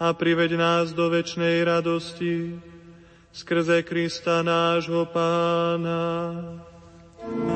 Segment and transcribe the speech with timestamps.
[0.00, 2.60] a priveď nás do večnej radosti
[3.32, 6.24] skrze Krista nášho Pána.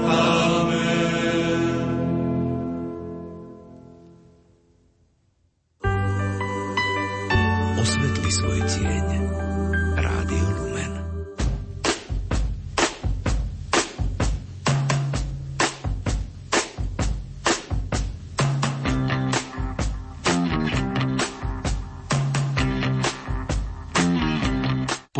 [0.04, 0.59] Amen.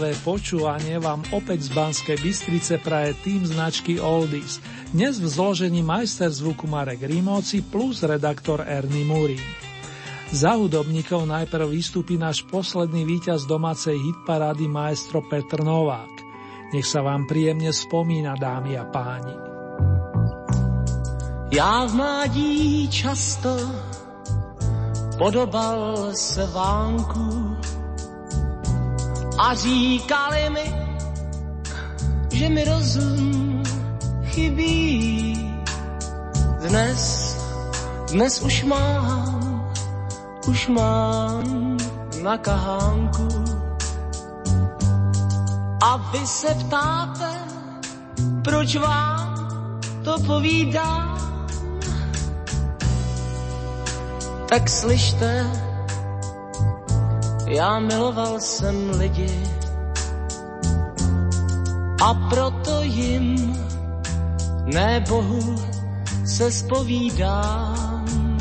[0.00, 4.56] Pohodové počúvanie vám opäť z Banskej Bystrice praje tým značky Oldies.
[4.96, 9.36] Dnes v zložení majster zvuku Marek Rímovci plus redaktor Ernie Múry.
[10.32, 16.14] Za hudobníkov najprv vystúpi náš posledný víťaz domácej hitparády maestro Petr Novák.
[16.72, 19.36] Nech sa vám príjemne spomína, dámy a páni.
[21.52, 23.52] Já v mládí často
[25.20, 27.39] podobal se vánku
[29.40, 30.74] a říkali mi,
[32.32, 33.62] že mi rozum
[34.24, 35.34] chybí.
[36.68, 37.36] Dnes,
[38.12, 39.72] dnes už mám,
[40.46, 41.76] už mám
[42.22, 43.28] na kahánku.
[45.82, 47.32] A vy se ptáte,
[48.44, 49.50] proč vám
[50.04, 51.16] to povídám?
[54.48, 55.50] Tak slyšte,
[57.50, 59.42] já miloval jsem lidi
[62.02, 63.56] a proto jim,
[64.64, 65.56] ne Bohu,
[66.24, 68.38] se spovídám.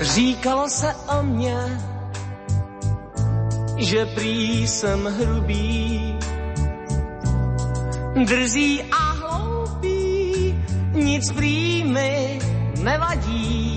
[0.00, 1.80] Říkalo se o mě,
[3.76, 6.19] že prý jsem hrubý,
[8.24, 10.54] drzí a hloupý,
[10.92, 11.84] nic prý
[12.82, 13.70] nevadí.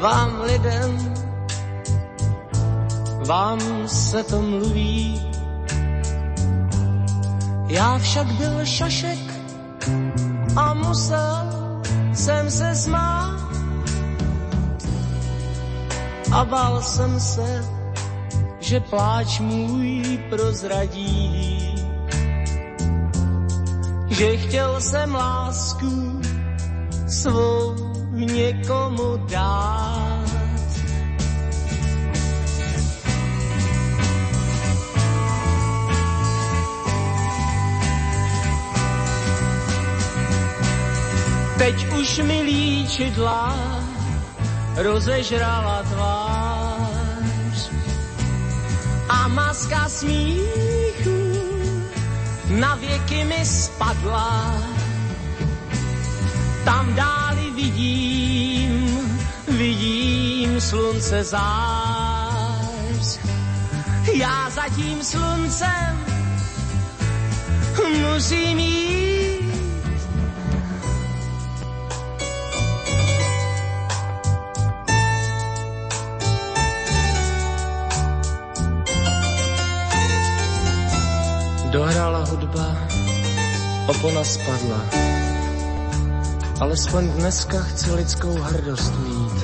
[0.00, 1.14] Vám lidem,
[3.26, 5.22] vám se to mluví,
[7.68, 9.18] já však byl šašek
[10.56, 11.56] a musel
[12.14, 13.36] jsem se smát.
[16.32, 17.64] A bál jsem se,
[18.66, 21.74] že pláč můj prozradí.
[24.10, 26.20] Že chtěl jsem lásku
[27.06, 27.74] svou
[28.10, 30.26] někomu dát.
[41.58, 43.56] Teď už mi líčidla
[44.76, 46.25] rozežrala tvář
[49.36, 51.20] maska smíchu
[52.50, 54.54] na věky mi spadla.
[56.64, 58.98] Tam dáli vidím,
[59.48, 63.18] vidím slunce zář.
[64.14, 66.06] Já za tím sluncem
[68.00, 69.05] musím jít
[83.96, 84.80] opona spadla.
[86.60, 89.38] Alespoň dneska chci lidskou hrdost mít.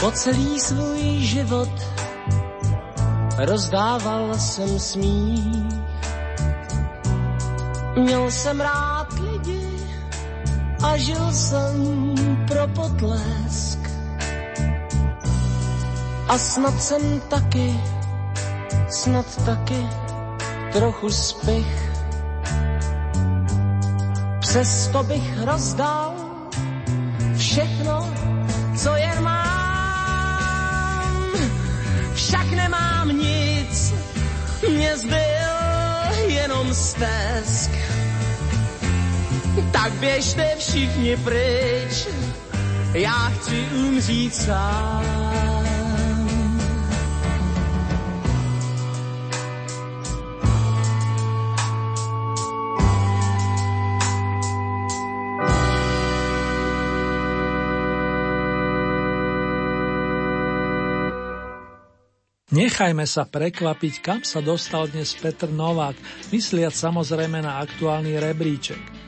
[0.00, 1.72] Po celý svůj život
[3.38, 5.74] rozdával jsem smích.
[7.96, 9.68] Měl jsem rád lidi
[10.84, 12.14] a žil jsem
[12.48, 13.71] pro potlesk.
[16.32, 17.80] A snad jsem taky,
[18.88, 19.86] snad taky
[20.72, 21.92] trochu spich.
[24.40, 26.14] Přesto bych rozdal
[27.36, 28.14] všechno,
[28.76, 30.12] co jen mám.
[32.14, 33.94] Však nemám nic,
[34.70, 35.52] mě zbyl
[36.26, 37.70] jenom stesk.
[39.72, 42.08] tak běžte všichni pryč,
[42.94, 45.51] já chci umřít sám.
[62.52, 65.96] Nechajme sa prekvapiť, kam sa dostal dnes Petr Novák,
[66.36, 69.01] mysliať samozrejme na aktuálny rebríček.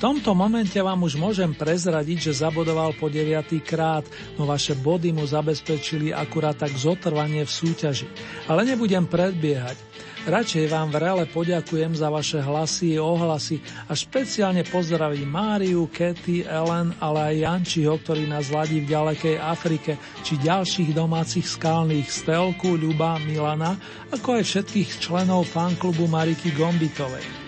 [0.00, 4.00] Tomto momente vám už môžem prezradiť, že zabodoval po deviatý krát,
[4.40, 8.08] no vaše body mu zabezpečili akurát tak zotrvanie v súťaži.
[8.48, 9.76] Ale nebudem predbiehať.
[10.24, 16.96] Radšej vám vrele poďakujem za vaše hlasy i ohlasy a špeciálne pozdravím Máriu, Katy, Ellen,
[16.96, 23.20] ale aj Jančiho, ktorý nás ladí v ďalekej Afrike, či ďalších domácich skalných Stelku, Ľuba,
[23.20, 23.76] Milana,
[24.08, 27.39] ako aj všetkých členov fanklubu Mariky Gombitovej.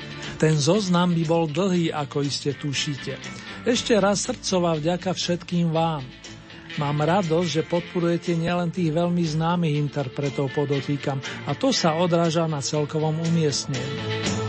[0.43, 3.15] Ten zoznam by bol dlhý, ako iste tušíte.
[3.63, 6.03] Ešte raz srdcová vďaka všetkým vám–
[6.81, 12.65] Mám radosť, že podporujete nielen tých veľmi známych interpretov podotýkam a to sa odráža na
[12.65, 14.42] celkovom umiestnení.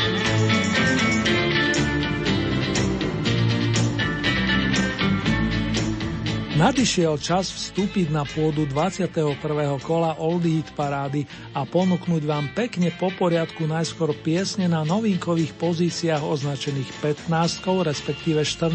[6.53, 9.41] Nadišiel čas vstúpiť na pôdu 21.
[9.81, 16.21] kola Old Hit parády a ponúknuť vám pekne po poriadku najskôr piesne na novinkových pozíciách
[16.21, 18.69] označených 15, respektíve 14.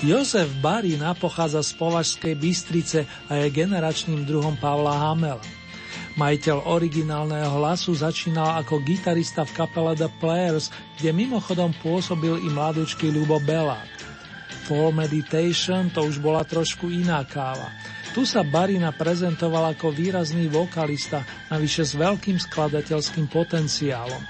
[0.00, 5.44] Jozef Barína pochádza z Považskej Bystrice a je generačným druhom Pavla Hamela.
[6.16, 13.12] Majiteľ originálneho hlasu začínal ako gitarista v kapele The Players, kde mimochodom pôsobil i mladúčky
[13.12, 13.97] Ľubo Belák.
[14.68, 17.72] For Meditation to už bola trošku iná káva.
[18.12, 24.20] Tu sa Barina prezentoval ako výrazný vokalista, navyše s veľkým skladateľským potenciálom.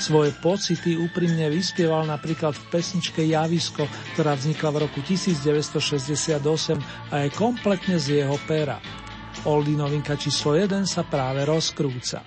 [0.00, 3.84] Svoje pocity úprimne vyspieval napríklad v pesničke Javisko,
[4.16, 6.40] ktorá vznikla v roku 1968
[7.12, 8.80] a je kompletne z jeho pera.
[9.44, 12.24] Oldy novinka číslo 1 sa práve rozkrúca.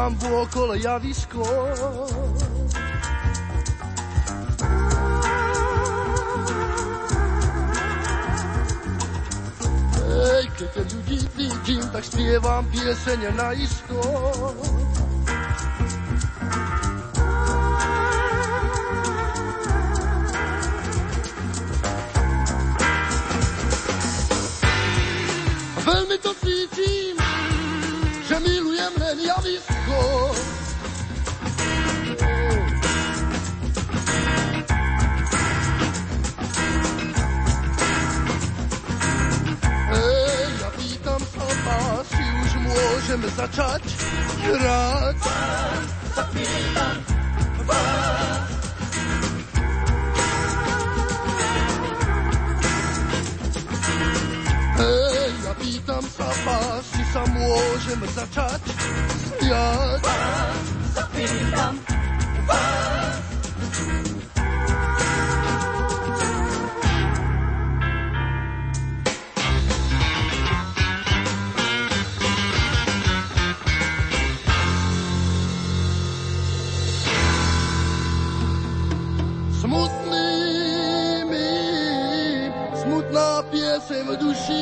[0.00, 1.44] Vnímam vôkol javisko.
[10.20, 14.00] Ej, keď ľudí vidím, tak spievam piesene na isto.
[57.20, 58.62] Sa môžem začať
[59.12, 60.00] smiať.
[60.00, 60.64] Vás
[60.96, 61.74] sa pýtam,
[62.48, 63.20] vás.
[79.60, 80.32] Smutný
[81.28, 81.52] mi,
[82.80, 84.60] smutná piesem v duši,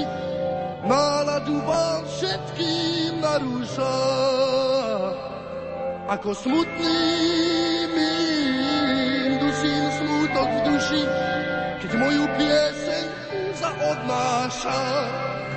[0.89, 3.97] náladu vám všetkým narúša.
[6.09, 7.05] Ako smutný
[7.93, 11.03] mým dusím smútok v duši,
[11.85, 13.05] keď moju pieseň
[13.61, 14.81] zaodnáša.
[14.81, 15.48] zasměje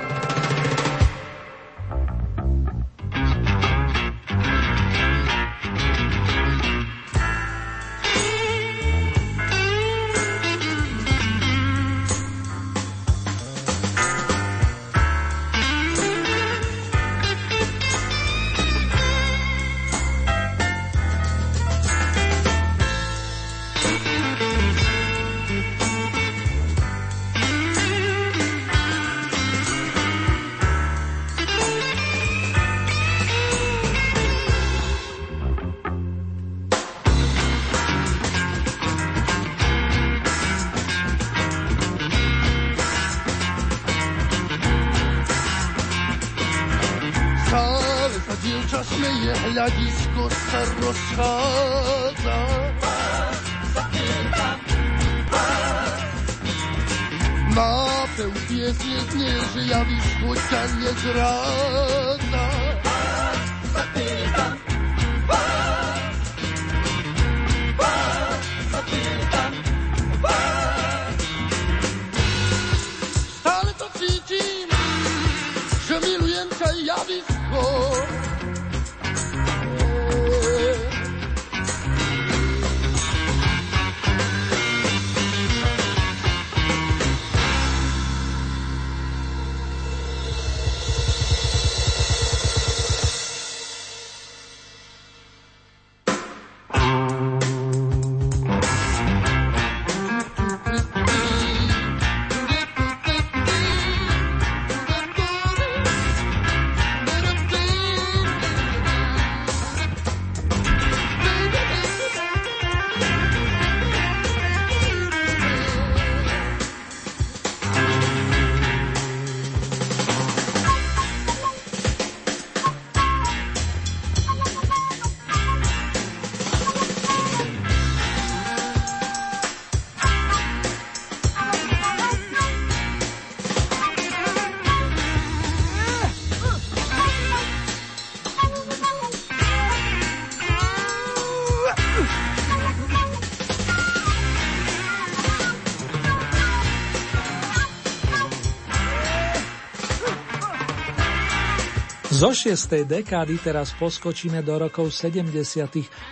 [152.32, 155.36] Zo šiestej dekády teraz poskočíme do rokov 70.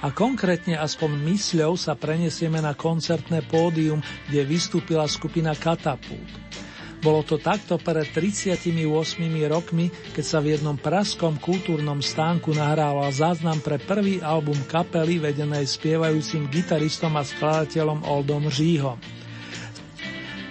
[0.04, 6.28] a konkrétne aspoň mysľou sa prenesieme na koncertné pódium, kde vystúpila skupina Katapult.
[7.00, 8.68] Bolo to takto pred 38
[9.48, 15.72] rokmi, keď sa v jednom praskom kultúrnom stánku nahrával záznam pre prvý album kapely vedenej
[15.72, 19.19] spievajúcim gitaristom a skladateľom Oldom Žíhom.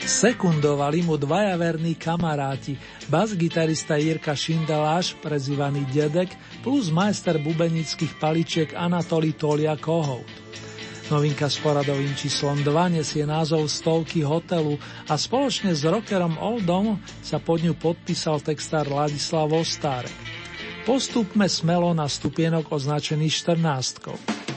[0.05, 6.31] Sekundovali mu dvaja verní kamaráti, bas-gitarista Jirka Šindeláš, prezývaný Dedek,
[6.63, 10.27] plus majster bubenických paličiek Anatoli Tolia Kohout.
[11.09, 14.77] Novinka s poradovým číslom 2 nesie názov Stovky hotelu
[15.09, 20.13] a spoločne s rockerom Oldom sa pod ňu podpísal textár Ladislav Ostárek.
[20.85, 24.48] Postupme smelo na stupienok označený 14.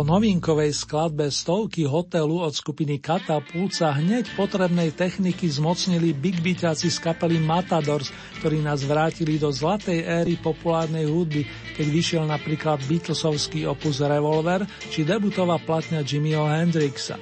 [0.00, 6.88] Po novinkovej skladbe stovky hotelu od skupiny Katapult sa hneď potrebnej techniky zmocnili big byťaci
[6.88, 8.08] z kapely Matadors,
[8.40, 11.44] ktorí nás vrátili do zlatej éry populárnej hudby,
[11.76, 17.20] keď vyšiel napríklad Beatlesovský opus Revolver či debutová platňa Jimmyho Hendrixa.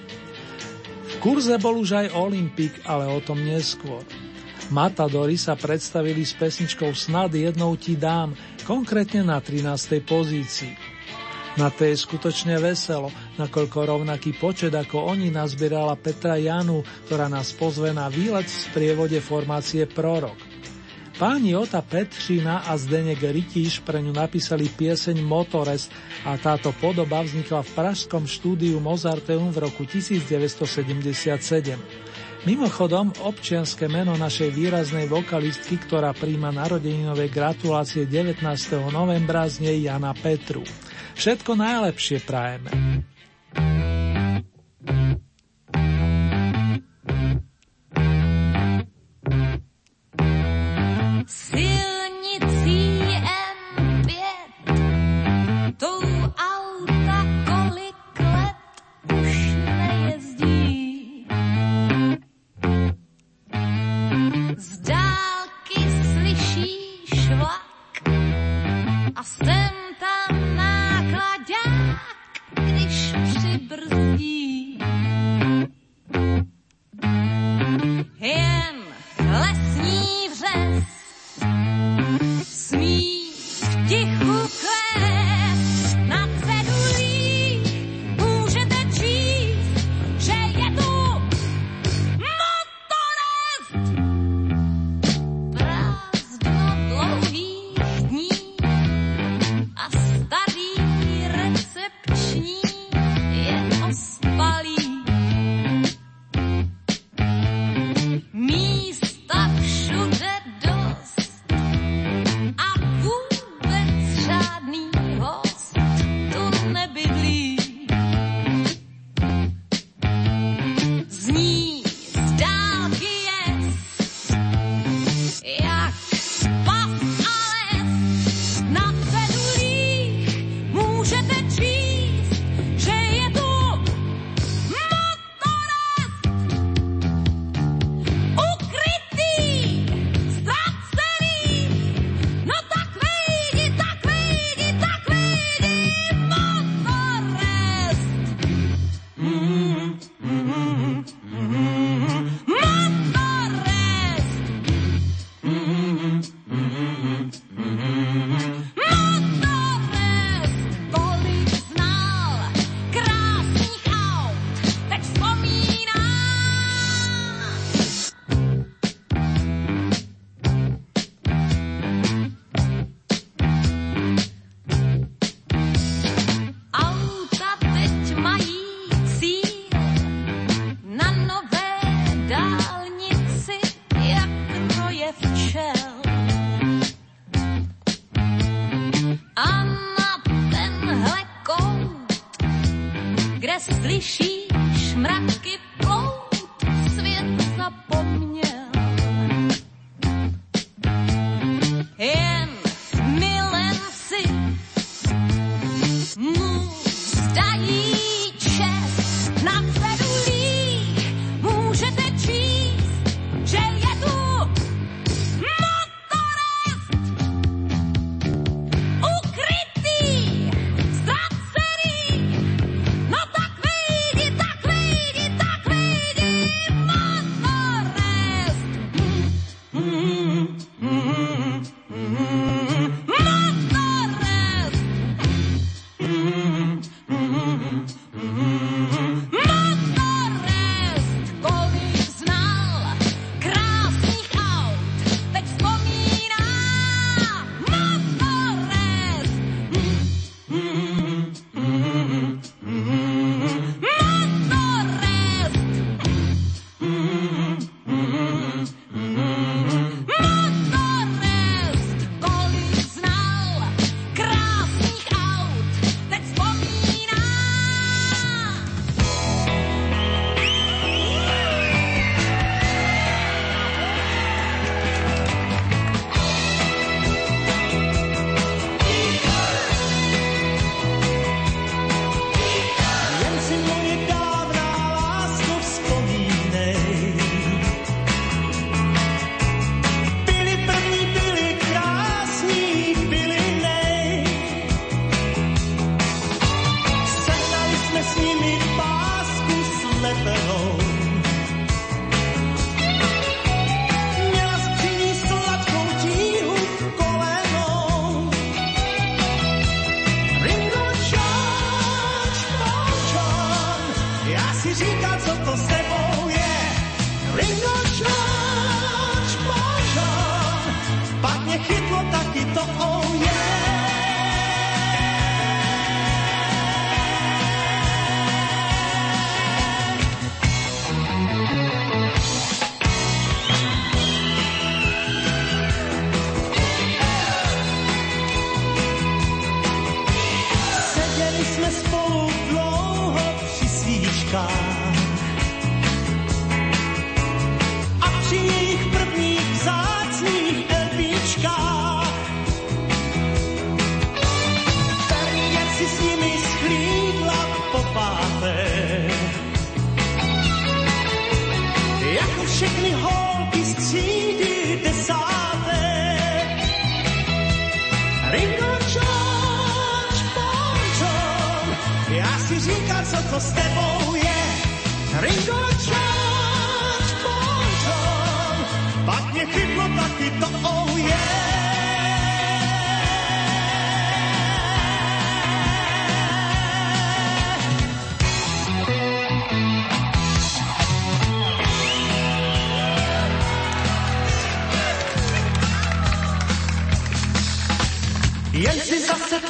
[1.02, 4.06] V kurze bol už aj Olympic, ale o tom neskôr.
[4.70, 9.98] Matadori sa predstavili s pesničkou Snad jednou ti dám, konkrétne na 13.
[10.06, 10.87] pozícii.
[11.58, 17.50] Na tej je skutočne veselo, nakoľko rovnaký počet ako oni nazbierala Petra Janu, ktorá nás
[17.50, 20.38] pozve na výlet v sprievode formácie Prorok.
[21.18, 25.90] Páni Ota Petřina a Zdenek Rytíš pre ňu napísali pieseň Motores
[26.22, 31.34] a táto podoba vznikla v pražskom štúdiu Mozarteum v roku 1977.
[32.46, 38.46] Mimochodom, občianske meno našej výraznej vokalistky, ktorá príjma narodeninové gratulácie 19.
[38.94, 40.62] novembra, znie Jana Petru.
[41.18, 42.70] Všetko najlepšie prajeme.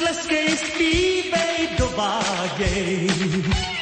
[0.09, 3.78] tleskej, zpívej, dováděj.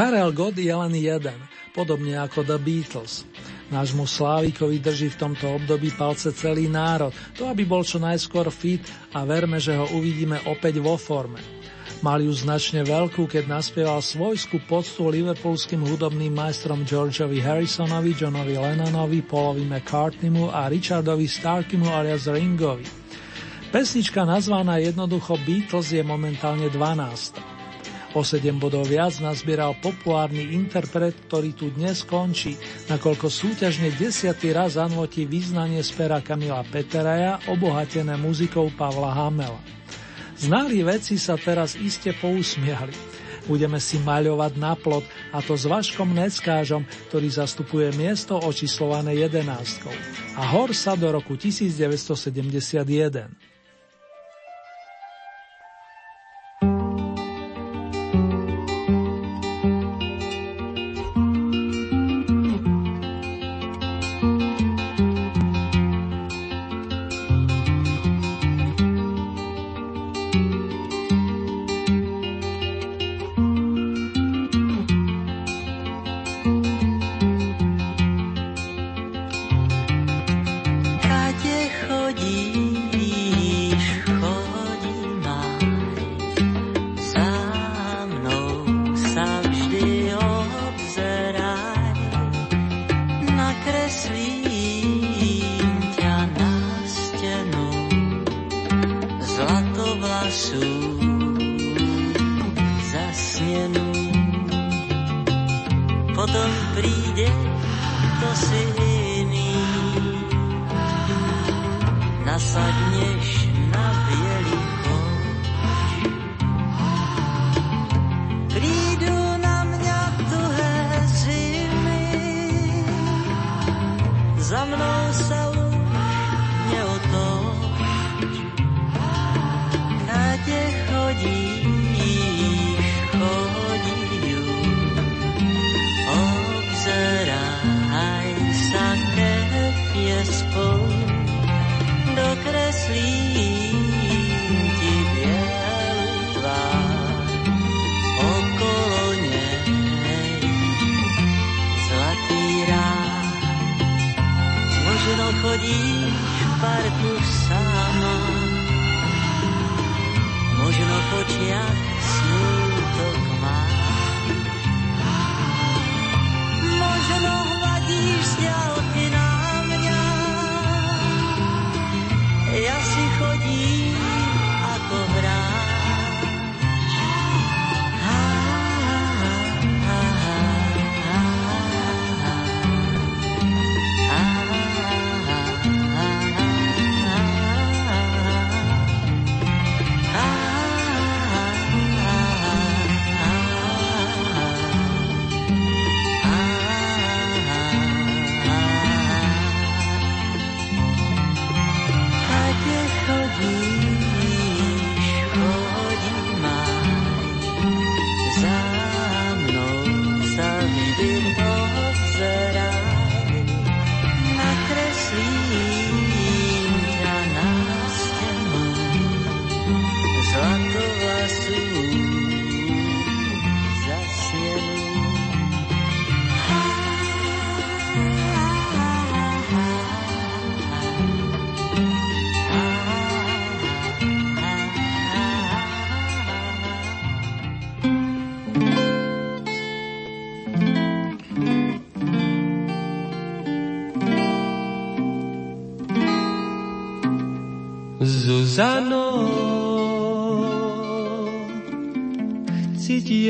[0.00, 1.36] Karel God je len jeden,
[1.76, 3.28] podobne ako The Beatles.
[3.68, 8.80] Nášmu Slávikovi drží v tomto období palce celý národ, to aby bol čo najskôr fit
[9.12, 11.44] a verme, že ho uvidíme opäť vo forme.
[12.00, 19.20] Mal ju značne veľkú, keď naspieval svojskú poctu liverpoolským hudobným majstrom Georgeovi Harrisonovi, Johnovi Lennonovi,
[19.20, 22.88] Paulovi McCartneymu a Richardovi Starkimu alias Ringovi.
[23.68, 27.59] Pesnička nazvaná jednoducho Beatles je momentálne 12.
[28.10, 32.58] O 7 bodov viac nazbieral populárny interpret, ktorý tu dnes končí,
[32.90, 39.62] nakoľko súťažne desiatý raz zanotí význanie z pera Kamila Peteraja, obohatené muzikou Pavla Hamela.
[40.42, 42.90] Znali veci sa teraz iste pousmiali.
[43.46, 46.82] Budeme si maľovať na plot, a to s Vaškom Neckážom,
[47.14, 49.94] ktorý zastupuje miesto očíslované jedenáctkou.
[50.34, 53.49] A hor sa do roku 1971.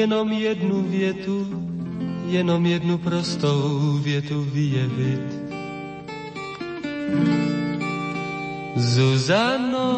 [0.00, 1.46] jenom jednu větu,
[2.28, 5.20] jenom jednu prostou větu vyjevit.
[8.76, 9.90] Zuzano,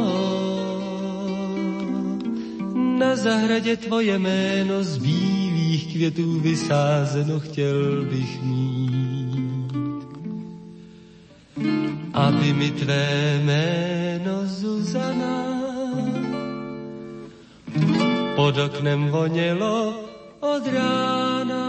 [2.98, 9.72] na zahradě tvoje jméno z bílých květů vysázeno chtěl bych mít.
[12.14, 13.91] Aby mi tvé jméno
[14.92, 15.36] Zuzana
[18.36, 19.94] pod oknem vonělo
[20.40, 21.64] od rána.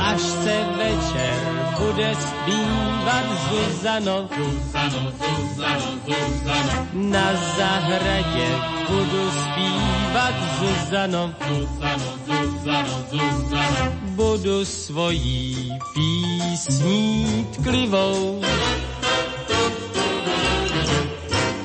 [0.00, 6.86] Až se večer bude zpívat Zuzano, Zuzano, Zuzano, Zuzano.
[6.92, 8.48] Na zahradě
[8.88, 13.92] budu zpívat Zuzano, Zuzano, Zuzano, Zuzano.
[14.02, 18.42] Budu svojí písní tklivou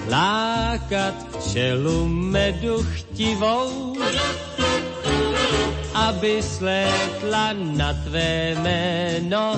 [0.10, 3.98] lákat včelu medu chtivou,
[5.94, 9.58] aby slétla na tvé jméno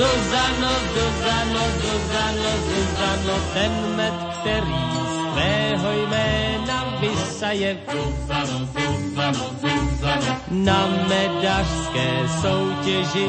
[0.00, 4.80] Zuzano, Zuzano, Zuzano, Zuzano, ten med, který
[5.12, 7.78] z tvého jména vysaje.
[7.92, 13.26] Zuzano, Zuzano, Zuzano, na medařské soutěži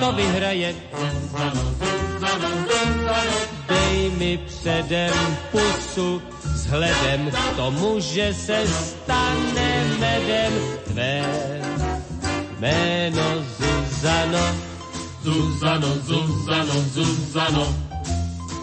[0.00, 0.74] to vyhraje.
[0.92, 3.36] Zuzano, Zuzano, Zuzano,
[3.68, 6.22] dej mi předem pusu,
[6.54, 10.52] vzhledem k tomu, že se stane medem
[10.84, 11.24] tvé
[12.60, 13.24] jméno
[13.58, 14.73] Zuzano.
[15.24, 17.64] Zuzano, Zuzano, Zuzano.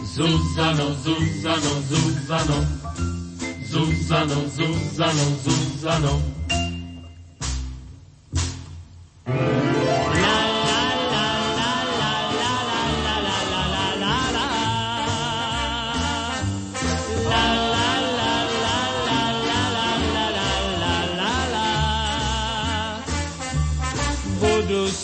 [0.06, 2.68] Zuzano, Zuzano, Zuzano.
[3.66, 6.22] Zuzano, Zuzano, Zuzano.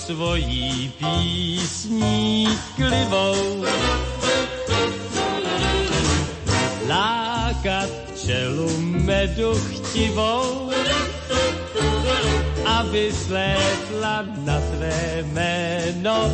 [0.08, 3.65] Svojí písní klivou.
[6.88, 10.72] Lákat čelu medu chtivou,
[12.65, 16.32] aby slétla na tvé jméno.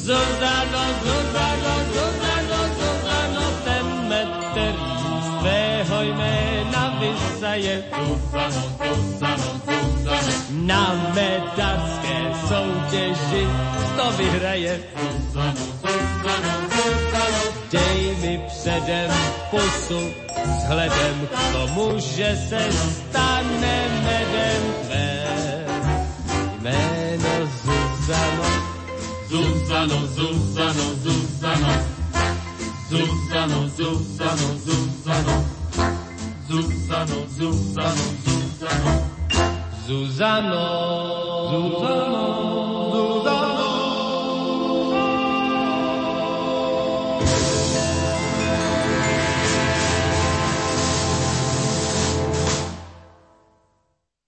[0.00, 7.84] Zuzano, Zuzano, Zuzano, Zuzano, ten med, který z tvého jména vysaje.
[7.92, 9.73] Zuzano, Zuzano, Zuzano,
[10.50, 13.46] na medařské soutěži
[13.96, 14.80] to vyhraje.
[17.70, 19.10] Dej mi předem
[19.50, 20.00] pusu,
[20.58, 25.24] vzhledem k tomu, že se stane medem tvé.
[26.60, 28.44] Jméno Zuzano,
[29.28, 31.72] Zuzano, Zuzano, Zuzano,
[32.88, 35.44] Zuzano, Zuzano, Zuzano,
[36.48, 39.03] Zuzano, Zuzano, Zuzano.
[39.86, 42.33] Zuzano, Zuzano.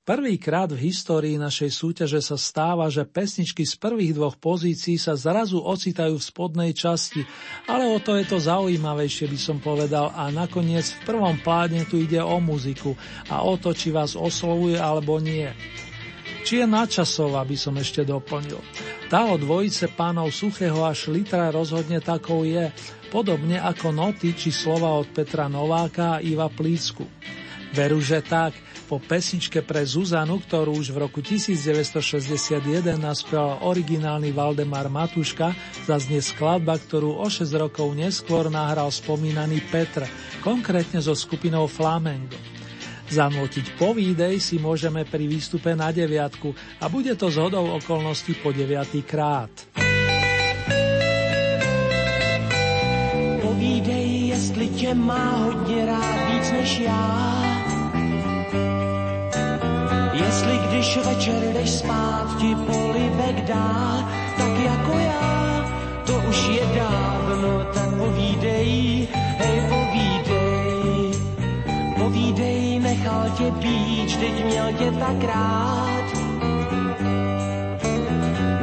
[0.07, 5.59] Prvýkrát v histórii našej súťaže sa stáva, že pesničky z prvých dvoch pozícií sa zrazu
[5.59, 7.27] ocitajú v spodnej časti,
[7.67, 11.99] ale o to je to zaujímavejšie by som povedal a nakoniec v prvom pládne tu
[11.99, 12.95] ide o muziku
[13.27, 15.51] a o to, či vás oslovuje alebo nie.
[16.47, 18.63] Či je nadčasová, by som ešte doplnil.
[19.11, 22.71] Tá od dvojice pánov Suchého a Šlitra rozhodne takou je,
[23.11, 27.03] podobne ako noty či slova od Petra Nováka a Iva Plícku.
[27.75, 28.55] Veru, že tak,
[28.87, 35.51] po pesničke pre Zuzanu, ktorú už v roku 1961 naspieval originálny Valdemar Matuška,
[35.83, 40.07] zaznie skladba, ktorú o 6 rokov neskôr nahral spomínaný Petr,
[40.47, 42.39] konkrétne so skupinou Flamengo.
[43.11, 48.51] Zanútiť po výdej si môžeme pri výstupe na deviatku a bude to zhodou okolností po
[48.55, 49.51] deviatý krát.
[53.43, 57.46] Povídej, jestli tě má hodně rád víc než já
[60.17, 65.67] Jestli když večer jdeš spát, ti polibek dá, tak jako já,
[66.07, 71.13] to už je dávno, tak povídej, hej povídej.
[71.99, 76.07] Povídej, nechal tě být, teď měl tě tak rád.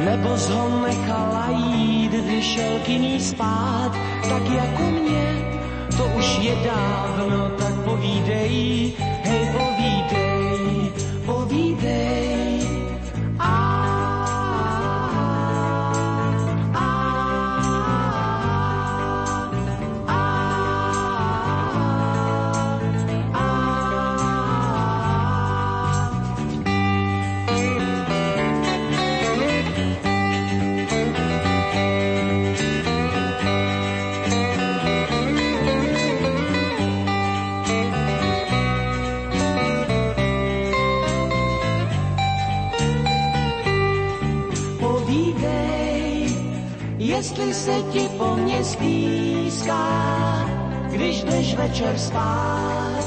[0.04, 3.92] Nebo ho nechala jít, když šel k spát,
[4.28, 5.26] tak jako mě,
[5.96, 8.92] to už je dávno, tak povídej,
[9.22, 9.73] hej povídej
[11.54, 12.23] be there.
[47.24, 49.80] Jestli se ti po mně stýská,
[50.90, 53.04] když jdeš večer spát.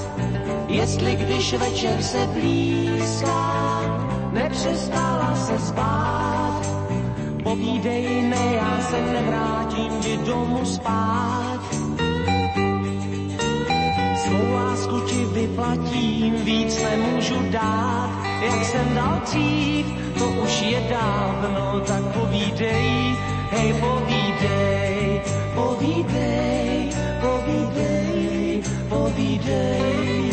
[0.68, 3.82] Jestli když večer se blízká,
[4.32, 6.62] nepřestala se spát.
[7.44, 11.62] Povídej, ne, já se nevrátím ti domů spát.
[14.26, 18.10] Svou lásku ti vyplatím, víc nemůžu dát,
[18.42, 19.86] jak jsem dal dřív,
[20.18, 23.18] to už je dávno, tak povídej,
[23.52, 25.22] hej povídej,
[25.56, 26.92] povídej,
[27.22, 30.27] povídej, povídej.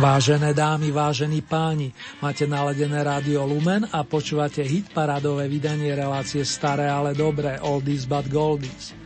[0.00, 1.92] Vážené dámy, vážení páni,
[2.24, 8.24] máte naladené rádio Lumen a počúvate hit parádové vydanie relácie Staré, ale dobré, Oldies but
[8.32, 8.96] Goldies.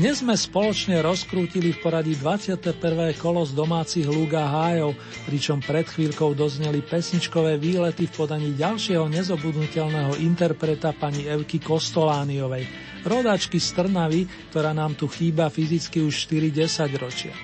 [0.00, 2.80] Dnes sme spoločne rozkrútili v poradí 21.
[3.20, 4.96] kolo z domácich lúk hájov,
[5.28, 12.64] pričom pred chvíľkou dozneli pesničkové výlety v podaní ďalšieho nezobudnutelného interpreta pani Evky Kostolániovej,
[13.04, 17.36] rodačky z Trnavy, ktorá nám tu chýba fyzicky už 4-10 ročia.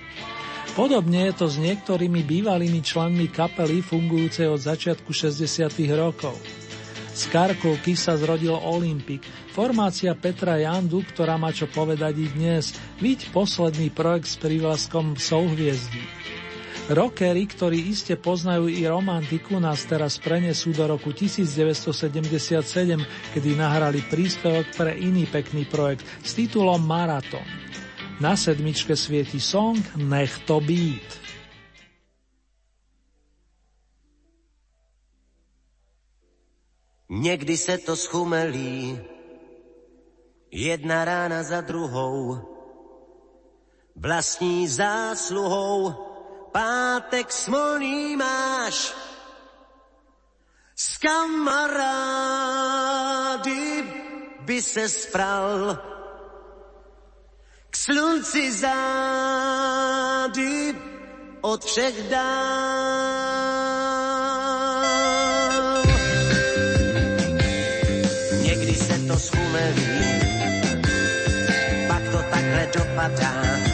[0.74, 5.70] Podobne je to s niektorými bývalými členmi kapely fungujúcej od začiatku 60.
[5.94, 6.34] rokov.
[7.14, 9.22] Z Karkovky sa zrodil Olympik,
[9.54, 16.02] formácia Petra Jandu, ktorá má čo povedať i dnes, byť posledný projekt s prívlaskom Souhviezdí.
[16.90, 22.58] Rockery, ktorí iste poznajú i romantiku, nás teraz prenesú do roku 1977,
[23.30, 27.46] kedy nahrali príspevok pre iný pekný projekt s titulom Marathon.
[28.20, 31.20] Na sedmičke svieti song Nech to být.
[37.10, 39.00] Někdy se to schumelí,
[40.50, 42.38] jedna rána za druhou,
[43.96, 45.92] vlastní zásluhou,
[46.52, 48.94] pátek smolný máš,
[50.74, 51.94] s kamarády
[54.40, 55.78] by se spral,
[57.74, 59.58] k slunci zády
[61.40, 63.02] od všech dál.
[68.42, 69.90] Někdy se to schumelí,
[71.88, 73.73] pak to takhle dopadá.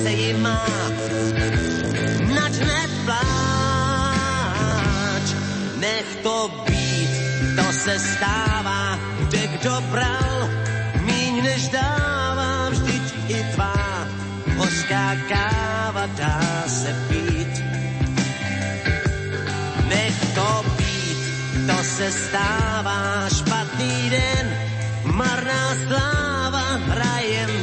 [0.00, 0.66] A přece ji má.
[2.34, 3.26] Nač nepláč,
[5.76, 7.10] nech to být,
[7.56, 10.48] to se stává, kde kdo bral,
[11.00, 14.06] míň než dává, vždyť i tvá
[14.56, 17.62] hořká káva dá se pít.
[19.88, 21.18] Nech to být,
[21.66, 24.56] to se se stává špatný den,
[25.04, 27.59] marná sláva, hrajem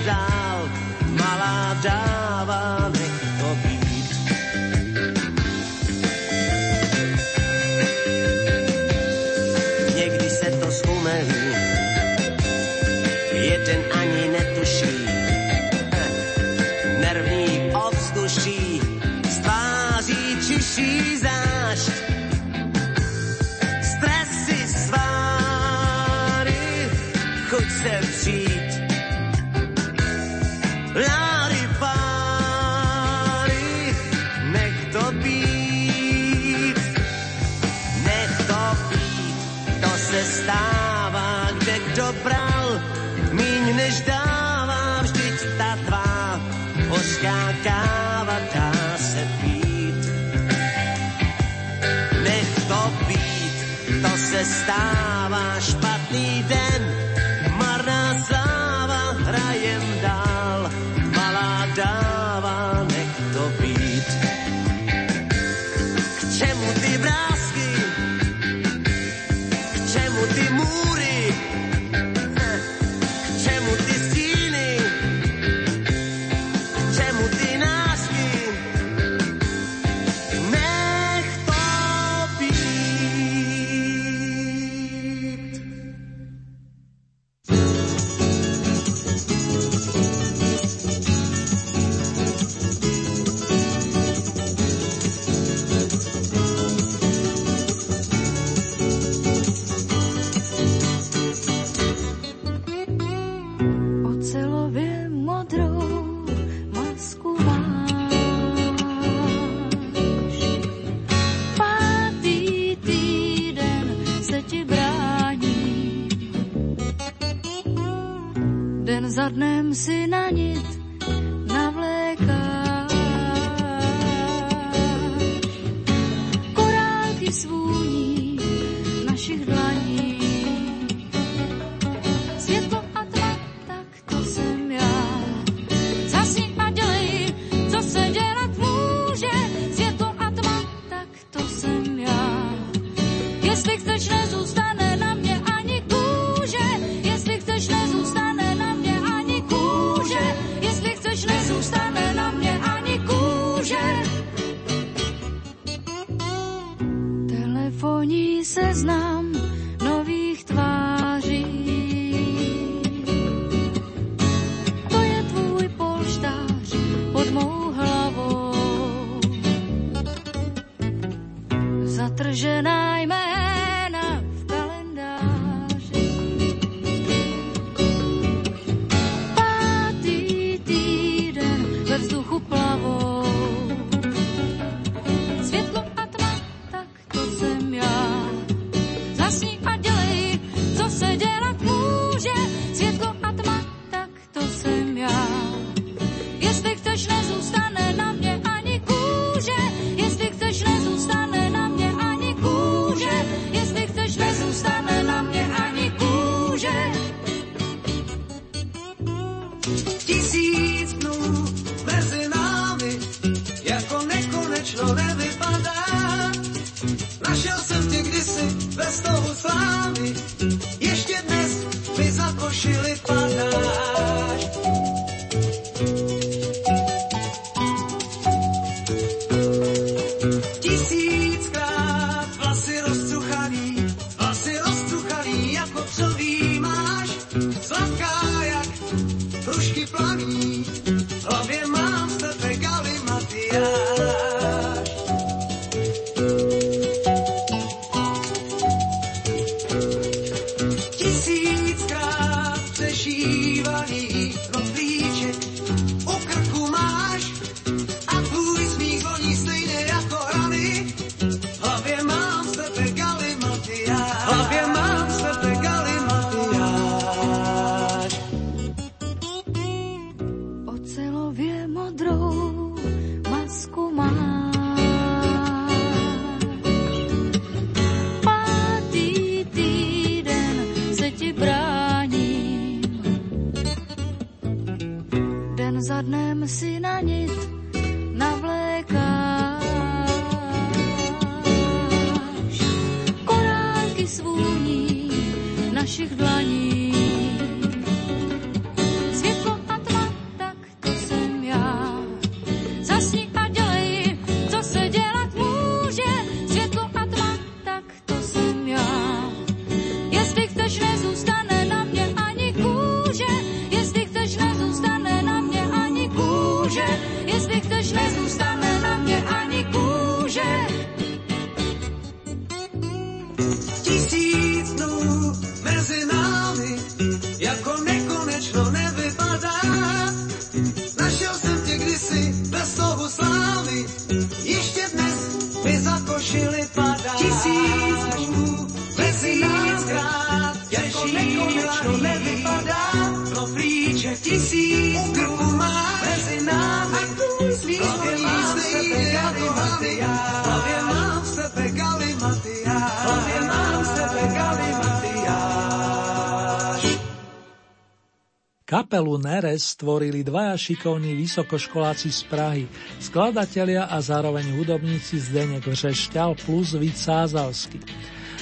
[358.68, 362.68] Kapelu Neres stvorili dvaja šikovní vysokoškoláci z Prahy,
[363.00, 367.80] skladatelia a zároveň hudobníci Zdenek Vřešťal plus Vít Sázalsky.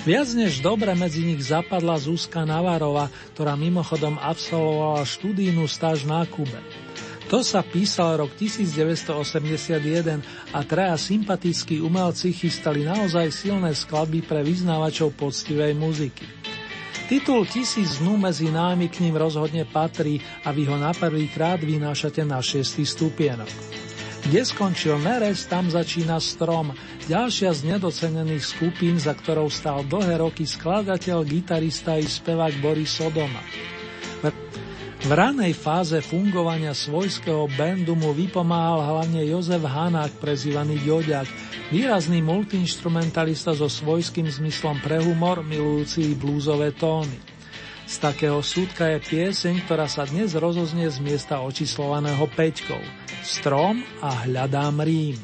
[0.01, 6.57] Viac než dobre medzi nich zapadla Zuzka Navarova, ktorá mimochodom absolvovala študijnú stáž na Kube.
[7.30, 10.26] To sa písal rok 1981
[10.57, 16.26] a traja sympatickí umelci chystali naozaj silné skladby pre vyznávačov poctivej muziky.
[17.06, 21.62] Titul Tisíc dnú medzi námi k ním rozhodne patrí a vy ho na prvý krát
[21.62, 23.45] vynášate na šiestý stupienok.
[24.26, 26.74] Kde skončil Neres, tam začína Strom,
[27.06, 33.45] ďalšia z nedocenených skupín, za ktorou stál dlhé roky skladateľ, gitarista i spevák Boris Sodoma.
[35.04, 41.28] V ranej fáze fungovania svojského bandu mu vypomáhal hlavne Jozef Hanák, prezývaný Ďoďak,
[41.76, 47.20] výrazný multiinstrumentalista so svojským zmyslom pre humor, milujúci blúzové tóny.
[47.86, 52.82] Z takého súdka je pieseň, ktorá sa dnes rozoznie z miesta očíslovaného Peťkou.
[53.22, 55.22] Strom a hľadám Rím.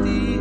[0.00, 0.40] Tí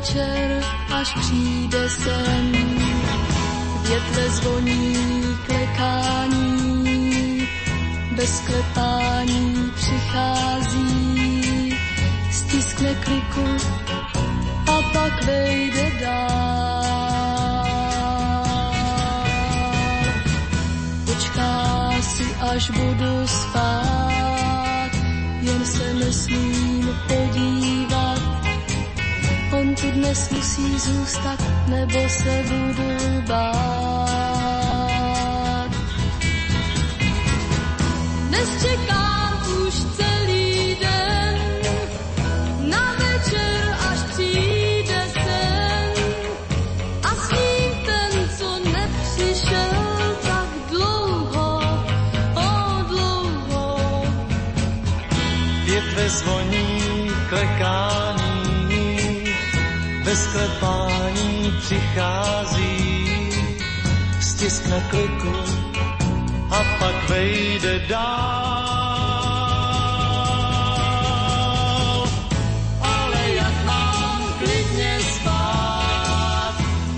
[0.00, 2.52] večer, až přijde sen.
[3.88, 4.96] Větve zvoní
[5.46, 7.48] klekání,
[8.16, 11.78] bez klepání přichází,
[12.30, 13.46] stiskne kliku
[14.66, 17.64] a pak vejde dál.
[21.04, 24.19] Počká si, až budu spát,
[26.12, 26.30] se
[27.08, 28.20] podívat
[29.52, 31.38] On tu dnes musí zůstat,
[31.68, 34.50] nebo se budu bát.
[38.28, 40.09] Dnes čekám už celý
[60.10, 63.06] bez klepání přichází,
[64.20, 65.34] stiskne kliku
[66.50, 68.68] a pak vejde dál.
[72.82, 76.54] Ale jak mám klidně spát,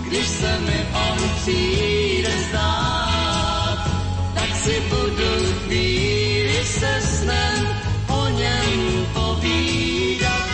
[0.08, 3.90] když se mi on přijde zdát,
[4.34, 7.66] tak si budu chvíli se snem
[8.08, 10.48] o něm povídat.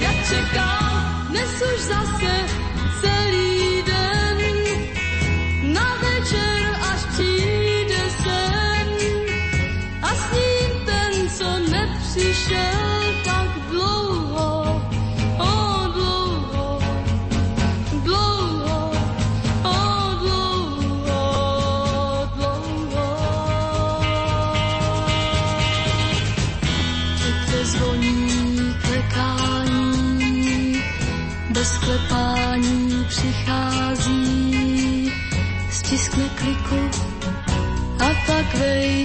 [0.00, 0.73] Jak čekám
[1.62, 2.34] už zase
[3.00, 3.53] celý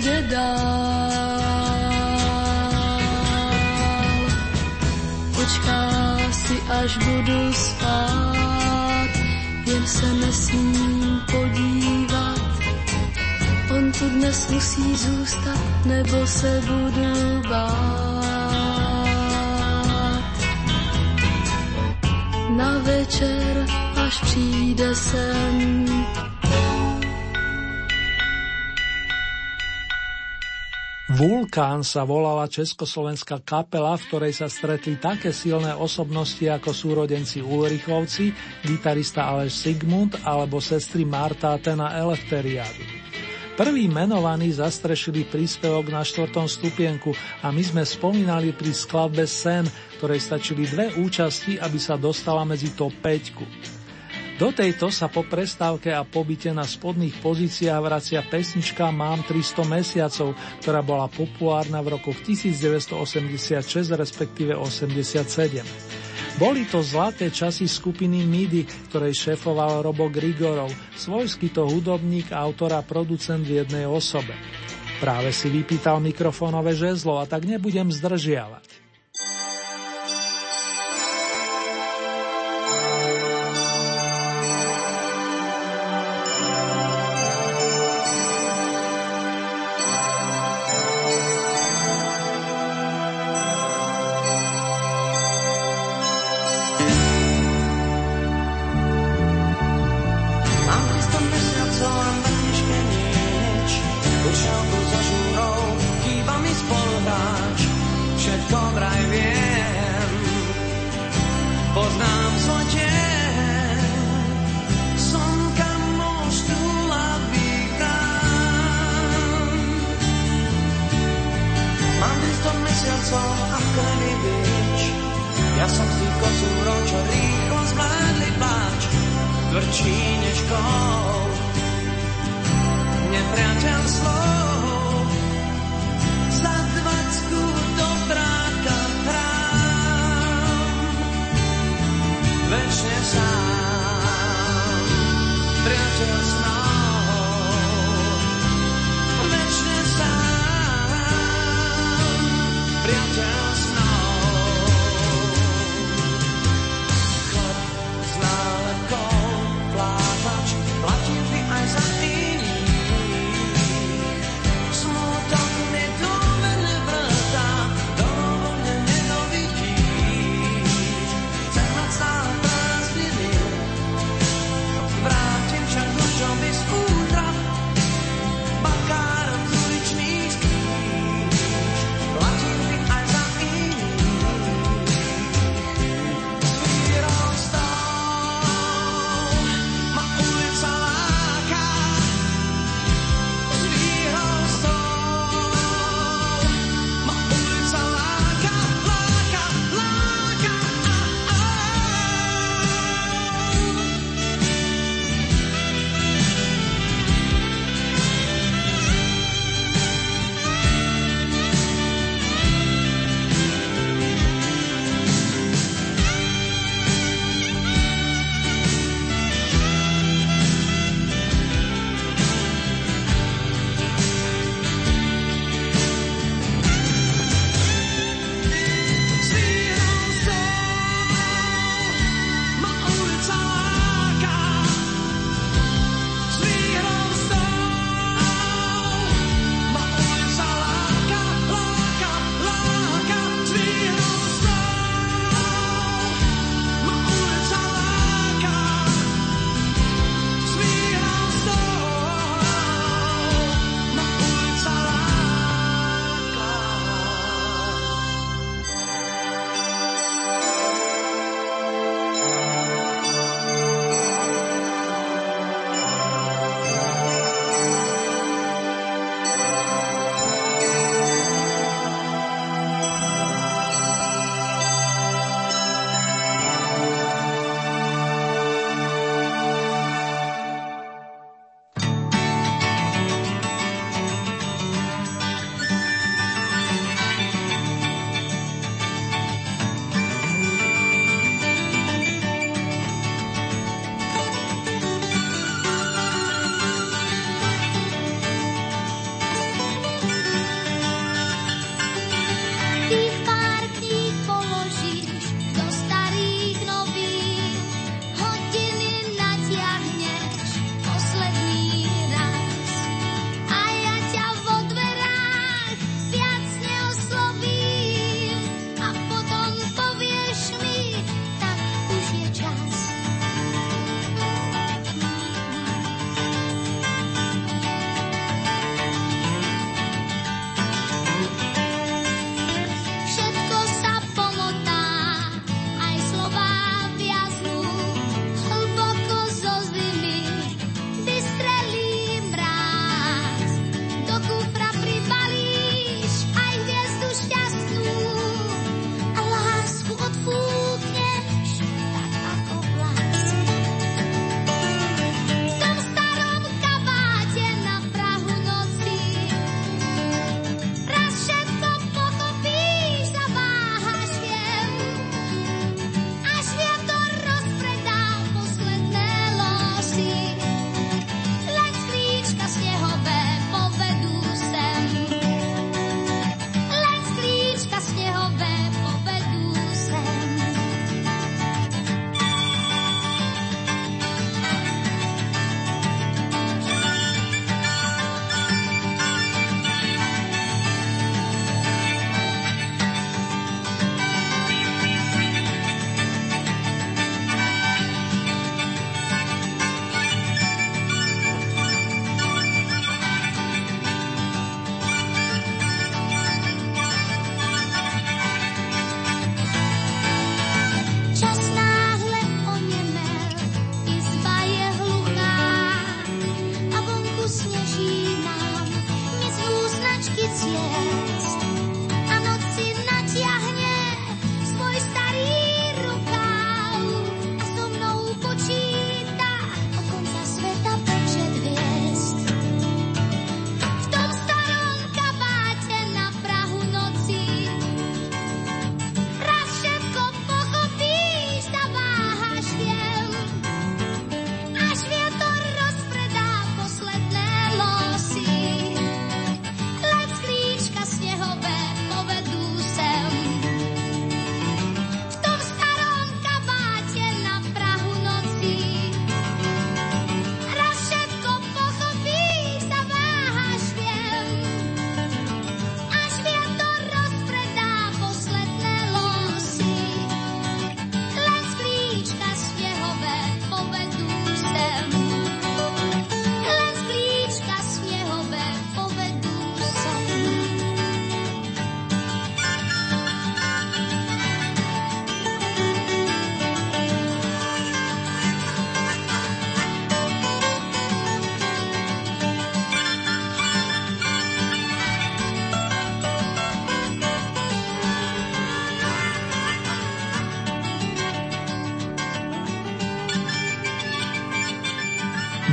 [0.10, 1.10] vejde dál.
[5.36, 5.82] Počká
[6.32, 9.10] si, až budu spát,
[9.66, 12.40] jen se nesmím podívat.
[13.78, 18.00] On tu dnes musí zůstat, nebo se budu bát.
[22.50, 25.86] na večer, až přijde sen.
[31.10, 38.30] Vulkán sa volala československá kapela, v ktorej sa stretli také silné osobnosti ako súrodenci Ulrichovci,
[38.62, 42.86] gitarista Aleš Sigmund alebo sestry Marta Atena Elefteriadu.
[43.58, 49.66] Prvý menovaný zastrešili príspevok na štvrtom stupienku a my sme spomínali pri skladbe Sen,
[49.98, 53.79] ktorej stačili dve účasti, aby sa dostala medzi top 5.
[54.40, 60.32] Do tejto sa po prestávke a pobyte na spodných pozíciách vracia pesnička Mám 300 mesiacov,
[60.64, 65.28] ktorá bola populárna v rokoch 1986 respektíve 87.
[66.40, 72.82] Boli to zlaté časy skupiny MIDI, ktorej šéfoval Robo Grigorov, svojský to hudobník, autor a
[72.82, 74.40] producent v jednej osobe.
[75.04, 78.69] Práve si vypýtal mikrofónové žezlo a tak nebudem zdržiavať.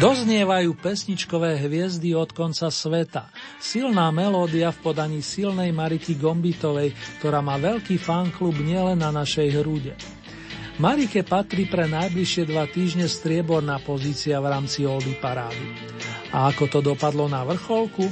[0.06, 3.26] Doznievajú pesničkové hviezdy od konca sveta.
[3.58, 9.98] Silná melódia v podaní silnej Mariky Gombitovej, ktorá má veľký fanklub nielen na našej hrude.
[10.78, 15.74] Marike patrí pre najbližšie dva týždne strieborná pozícia v rámci Oldy parády.
[16.30, 18.06] A ako to dopadlo na vrcholku?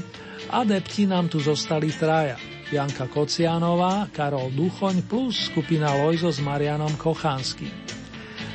[0.51, 2.35] Adepti nám tu zostali traja.
[2.75, 7.94] Janka Kocianová, Karol Duchoň plus skupina Lojzo s Marianom Kochanským.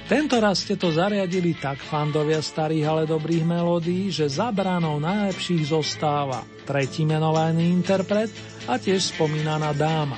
[0.10, 5.70] Tento raz ste to zariadili tak, fandovia starých, ale dobrých melódií, že za bránou najlepších
[5.70, 8.34] zostáva tretí menovaný interpret
[8.66, 10.18] a tiež spomínaná dáma.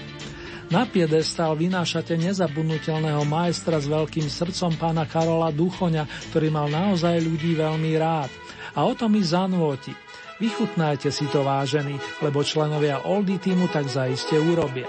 [0.72, 7.60] Na piedestal vynášate nezabudnutelného majstra s veľkým srdcom pána Karola Duchoňa, ktorý mal naozaj ľudí
[7.60, 8.32] veľmi rád.
[8.72, 9.92] A o tom i zanúti.
[10.40, 14.88] Vychutnajte si to vážený, lebo členovia Oldy týmu tak zaiste urobia.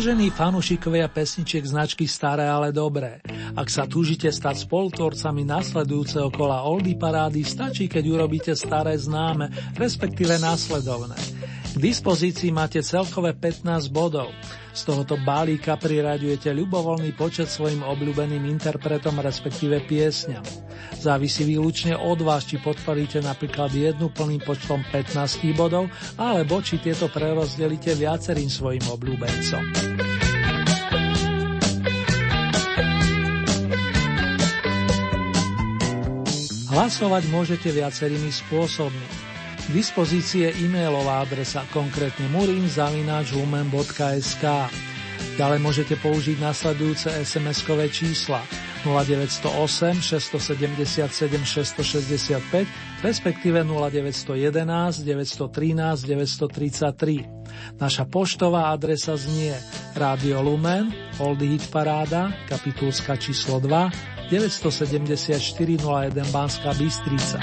[0.00, 3.20] Vážení fanúšikovia pesničiek značky Staré, ale dobré.
[3.52, 10.40] Ak sa túžite stať spolutvorcami nasledujúceho kola Oldy Parády, stačí, keď urobíte staré známe, respektíve
[10.40, 11.19] následovné.
[11.70, 14.34] K dispozícii máte celkové 15 bodov.
[14.74, 20.42] Z tohoto balíka priraďujete ľubovoľný počet svojim obľúbeným interpretom, respektíve piesňam.
[20.98, 25.86] Závisí výlučne od vás, či podporíte napríklad jednu plným počtom 15 bodov,
[26.18, 29.62] alebo či tieto prerozdelíte viacerým svojim obľúbencom.
[36.70, 39.29] Hlasovať môžete viacerými spôsobmi.
[39.70, 44.44] Je e-mailová adresa, konkrétne murinzavináčlumen.sk.
[45.38, 48.42] Ďalej môžete použiť nasledujúce SMS-kové čísla
[48.82, 51.06] 0908 677
[51.46, 57.24] 665 respektíve 0911 913 933.
[57.80, 59.54] Naša poštová adresa znie
[59.96, 63.90] Radio Lumen, Old Hit Paráda, kapitulska číslo 2,
[64.34, 67.38] 974 01 Banská Bystrica.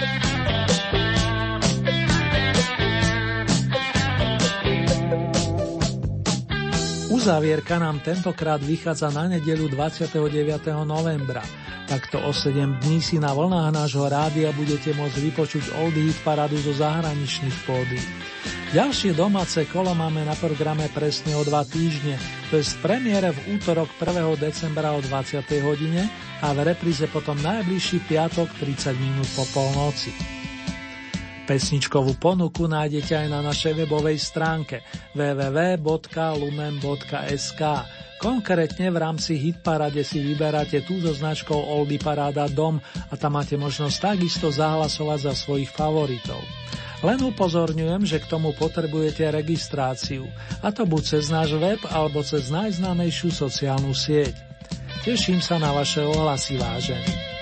[7.27, 10.15] Uzávierka nám tentokrát vychádza na nedelu 29.
[10.87, 11.43] novembra.
[11.83, 16.55] Takto o 7 dní si na vlnách nášho rádia budete môcť vypočuť Old Hit paradu
[16.55, 17.99] zo zahraničných pódy.
[18.71, 22.15] Ďalšie domáce kolo máme na programe presne o dva týždne,
[22.47, 24.23] to je premiére v útorok 1.
[24.39, 25.43] decembra o 20.
[25.67, 26.07] hodine
[26.39, 30.36] a v repríze potom najbližší piatok 30 minút po polnoci.
[31.48, 34.84] Pesničkovú ponuku nájdete aj na našej webovej stránke
[35.15, 36.02] www.lumen.sk.
[38.19, 43.56] Konkrétne v rámci Hitparade si vyberáte tú so značkou Oldy Paráda Dom a tam máte
[43.56, 46.44] možnosť takisto zahlasovať za svojich favoritov.
[46.99, 50.28] Len upozorňujem, že k tomu potrebujete registráciu,
[50.60, 54.36] a to buď cez náš web alebo cez najznámejšiu sociálnu sieť.
[55.07, 57.36] Teším sa na vaše ohlasy, vážení.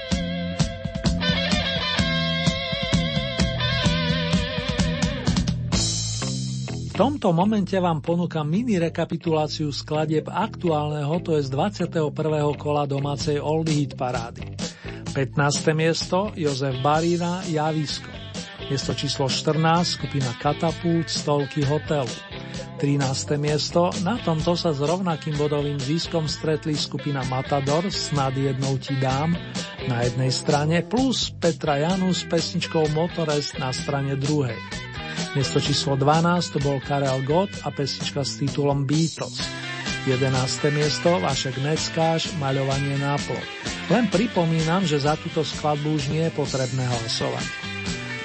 [6.96, 12.08] Tomto momente vám ponúkam mini rekapituláciu skladieb aktuálneho, to je z 21.
[12.56, 14.56] kola domácej Old Hit parády.
[15.12, 15.76] 15.
[15.76, 18.08] miesto Jozef Barína Javisko.
[18.72, 22.16] Miesto číslo 14 skupina Katapult Stolky hotelu.
[22.80, 23.44] 13.
[23.44, 29.36] miesto, na tomto sa s rovnakým bodovým ziskom stretli skupina Matador Snad jednou ti dám
[29.92, 34.85] na jednej strane plus Petra Janu s pesničkou Motorest na strane druhej.
[35.36, 39.44] Miesto číslo 12 to bol Karel Gott a pesnička s titulom Beatles.
[40.06, 40.32] 11.
[40.70, 43.50] miesto Vašek Neckáš, Maľovanie na plot.
[43.90, 47.46] Len pripomínam, že za túto skladbu už nie je potrebné hlasovať.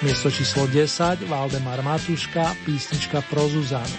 [0.04, 3.96] Miesto číslo 10 Valdemar Matuška, písnička pro Zuzanu.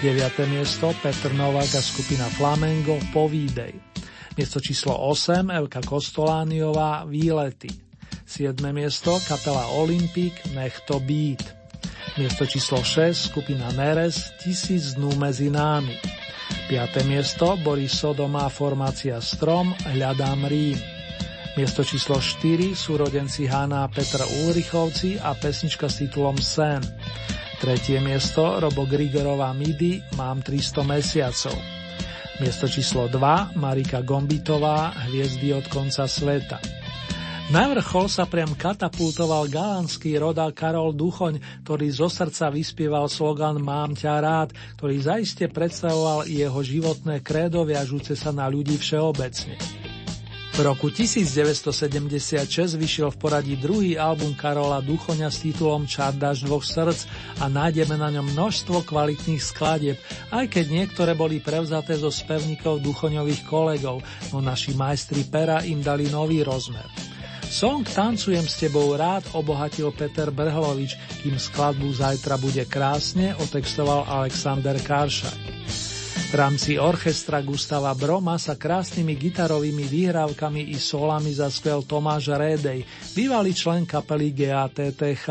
[0.00, 0.16] 9.
[0.48, 3.76] miesto Petr Novák a skupina Flamengo Povídej.
[4.36, 7.68] Miesto číslo 8 Elka Kostolániová Výlety.
[8.24, 8.56] 7.
[8.72, 11.59] miesto kapela Olympik Nech to být.
[12.18, 15.94] Miesto číslo 6 skupina Neres Tisíc dnú medzi námi.
[16.66, 17.02] 5.
[17.06, 20.78] miesto Boris Sodomá formácia Strom Hľadám Rím.
[21.58, 26.82] Miesto číslo 4 sú rodenci Hána a Petra Ulrichovci a pesnička s titulom Sen.
[27.58, 31.58] Tretie miesto Robo Grigorová Midi Mám 300 mesiacov.
[32.40, 36.79] Miesto číslo 2 Marika Gombitová Hviezdy od konca sveta.
[37.50, 43.98] Na vrchol sa priam katapultoval galanský rodák Karol Duchoň, ktorý zo srdca vyspieval slogan Mám
[43.98, 49.58] ťa rád, ktorý zaiste predstavoval jeho životné krédo viažúce sa na ľudí všeobecne.
[50.54, 57.10] V roku 1976 vyšiel v poradí druhý album Karola Duchoňa s titulom Čardáš dvoch srdc
[57.42, 59.98] a nájdeme na ňom množstvo kvalitných skladieb,
[60.30, 66.06] aj keď niektoré boli prevzaté zo spevníkov Duchoňových kolegov, no naši majstri pera im dali
[66.06, 67.09] nový rozmer.
[67.50, 70.94] Song Tancujem s tebou rád obohatil Peter Brhlovič,
[71.26, 75.34] kým skladbu Zajtra bude krásne otextoval Alexander Karšak.
[76.30, 82.86] V rámci orchestra Gustava Broma sa krásnymi gitarovými výhrávkami i solami zaskvel Tomáš Rédej,
[83.18, 85.26] bývalý člen kapely GATTH.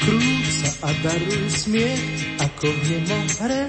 [0.00, 2.04] Krúť sa a daruj smiech,
[2.40, 3.68] ako v nemo hre,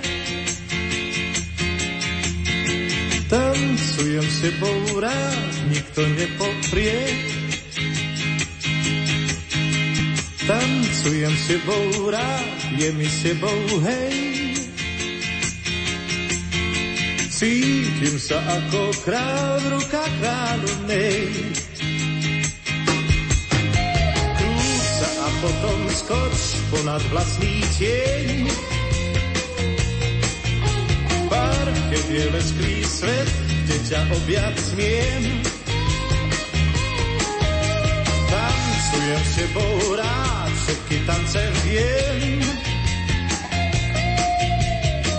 [3.30, 7.00] Tancujem s tebou rád, nikto nepoprie.
[10.44, 14.16] Tancujem s tebou rád, je mi s tebou hej.
[17.32, 21.20] Cítim sa ako král v rukách kráľovnej.
[24.36, 26.40] Krúť sa a potom skoč
[26.72, 28.73] ponad vlastný tieň.
[31.94, 35.24] Keď je lesklý svet, kde ťa objať smiem.
[38.34, 42.42] Tancujem s tebou rád, všetky tance viem.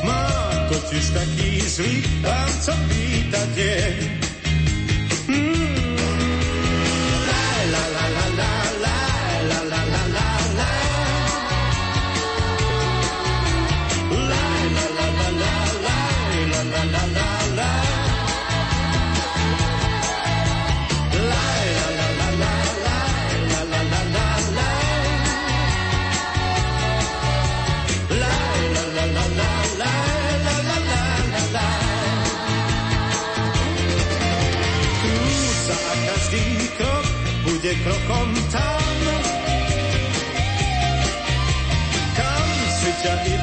[0.03, 0.27] Má
[0.67, 1.97] totiž taký zlý
[2.27, 4.34] tancový deň.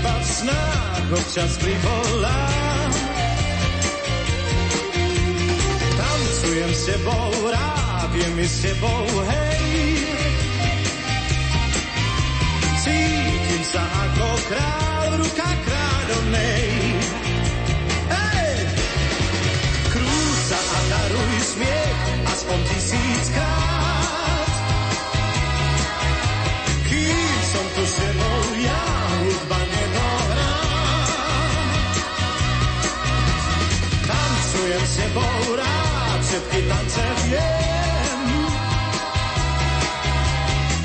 [0.01, 2.89] Iba v snách občas privolám.
[5.93, 9.61] Tancujem s tebou rád, je mi s tebou hej.
[12.81, 16.65] Cítim sa ako král rukách kráľovnej.
[18.09, 18.57] Hej!
[19.93, 23.50] Krúsa a daruj smiech, aspoň tisíckrát.
[36.31, 38.21] Rád, všetky tance viem.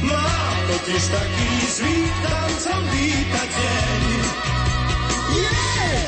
[0.03, 4.03] Mám totiž taký zlý tancom vítať deň.
[5.39, 6.03] Yeah!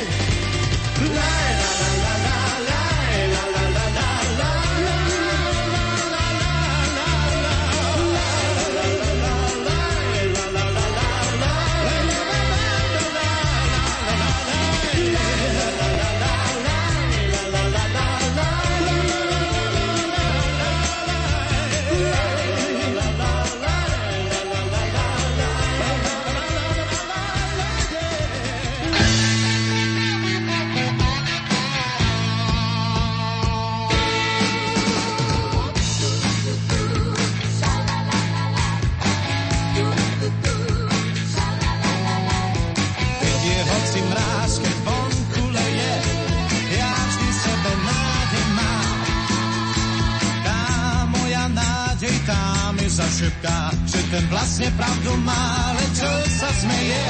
[0.99, 2.18] La, la, la, la,
[52.99, 53.07] la.
[53.07, 57.07] šepká, že ten vlastne pravdu má, len čo sa smeje.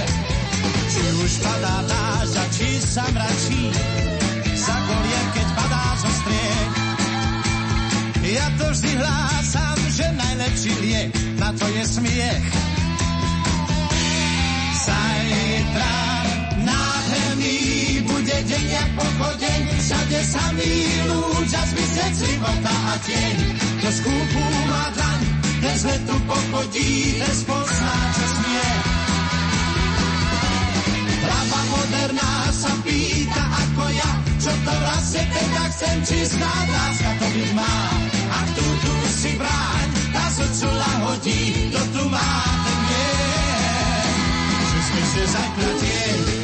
[0.89, 3.63] Či už padá dážď a či sa mračí,
[4.57, 6.71] sa kolie, keď padá zo striek.
[8.29, 11.09] Ja to vždy hlásam, že najlepší liek
[11.41, 12.47] na to je smiech.
[14.85, 15.97] Zajtra
[16.65, 17.57] nádherný
[18.05, 20.75] bude deň jak pochodeň, všade samý
[21.09, 23.37] lúč a zmizec života a tieň.
[23.81, 28.69] Do skúpu má dlaň, ten z letu pochodí, ten spozná, čo smie.
[31.19, 37.27] Hlava moderná sa pýta ako ja, čo to vlastne teda chcem, či zná láska to
[37.27, 37.77] byť má.
[38.29, 41.41] Ak tu tu si bráň, tá srdcu lahodí,
[41.75, 42.31] to tu má
[42.63, 43.11] ten vie.
[44.69, 46.38] Že sa zajtra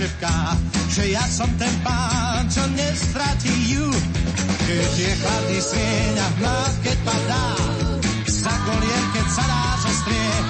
[0.00, 0.56] zašepká,
[0.96, 3.84] že ja som ten pán, čo nestratí ju.
[4.64, 7.46] Keď je chladný sieň a hmát, keď padá,
[8.24, 10.48] za kolien, keď sa dá zo striech.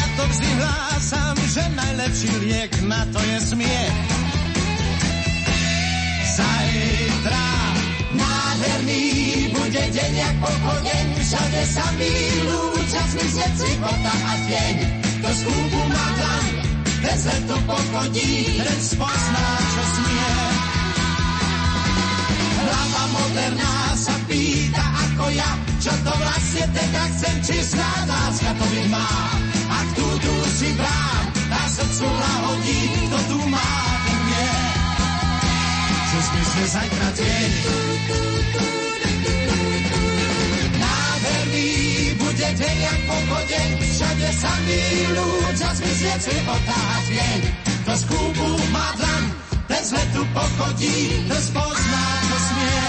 [0.00, 3.96] Ja to vždy hlásam, že najlepší liek na to je smiech.
[6.40, 7.48] Zajtra
[8.16, 9.04] nádherný
[9.52, 14.76] bude deň jak pochodeň, všade sa milú, čas myslieť si a tieň.
[15.20, 16.04] To skúpu má
[17.04, 20.32] dlaň, bez letu pochodí, ten spozná, čo smie.
[22.64, 25.50] Hlava moderná sa pýta ako ja,
[25.80, 27.56] čo to vlastne teda chcem, či
[28.08, 29.08] láska to byť má.
[29.68, 32.80] Ak tu tu si brám, na srdcu lahodí,
[33.12, 33.70] to tu má,
[34.04, 34.52] ten vie.
[36.08, 37.52] Že sme zajtra deň.
[42.34, 43.83] bude deň jak pochodeň,
[44.24, 44.80] tebe samý
[45.12, 47.40] ľudia zmizne života tieň.
[47.84, 49.24] To skúbu má dlan,
[49.68, 52.88] ten z letu pochodí, ten spozná, čo smie.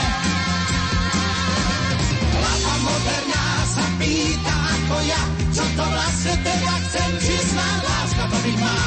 [2.40, 5.22] Hlava moderná sa pýta ako ja,
[5.52, 8.80] čo to vlastne teda chcem, či sná láska to byť má.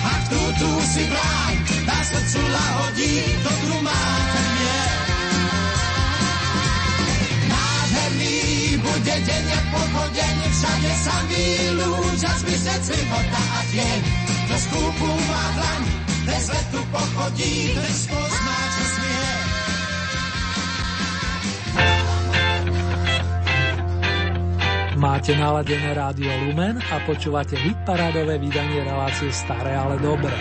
[0.00, 1.54] A tú, tu si bráň,
[1.84, 3.12] na srdcu lahodí,
[3.44, 4.00] dobrú má,
[4.32, 4.49] ten
[9.00, 11.44] bude deň jak pochodeň, všade samý
[11.80, 14.00] lúč a zmizec života a tieň.
[14.44, 15.82] To skúpu má dlaň,
[16.28, 19.28] bez letu pochodí, bez pozná, čo smie.
[25.00, 30.36] Máte naladené rádio Lumen a počúvate hitparádové vydanie relácie Staré, ale dobré.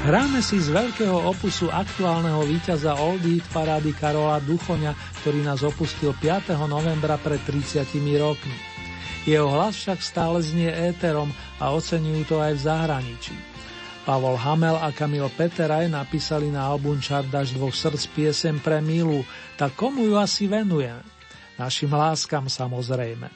[0.00, 6.16] Hráme si z veľkého opusu aktuálneho víťaza Old Hit parády Karola Duchoňa, ktorý nás opustil
[6.16, 6.56] 5.
[6.64, 7.84] novembra pred 30
[8.16, 8.56] rokmi.
[9.28, 11.28] Jeho hlas však stále znie éterom
[11.60, 13.36] a oceňujú to aj v zahraničí.
[14.08, 19.20] Pavol Hamel a Kamil Peteraj napísali na album Čardaš dvoch srdc piesem pre Milu,
[19.60, 21.04] tak komu ju asi venujeme?
[21.60, 23.28] Našim láskam samozrejme.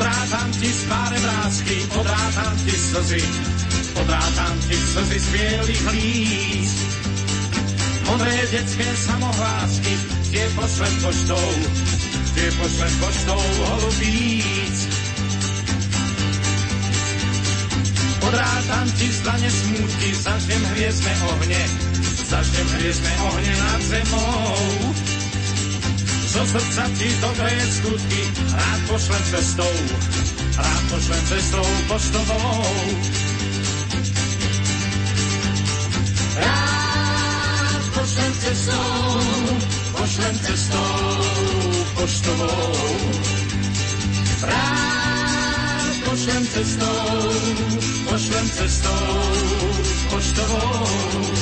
[0.00, 3.20] Odrátam ti z tváre vrázky, odrátam ti slzy,
[4.00, 6.78] odrátam ti slzy z bielých líst.
[8.08, 9.92] Modré detské samohlásky,
[10.32, 11.48] tie pošlem poštou,
[12.32, 14.76] tie pošlem poštou holubíc.
[18.24, 21.62] Odrátam ti z dlane smútky, zažnem hviezdne ohne,
[22.24, 25.09] zažnem hviezdne ohne nad zemou.
[26.30, 28.22] Zo srdca ti dobré skutky,
[28.54, 29.74] rád pošlem cestou,
[30.56, 32.62] rád pošlem cestou poštovou.
[36.38, 39.20] Rád pošlem cestou,
[39.98, 40.94] pošlem cestou
[41.98, 42.74] poštovou.
[44.42, 47.10] Rád pošlem cestou,
[48.06, 49.02] pošlem cestou
[50.10, 51.39] poštovou.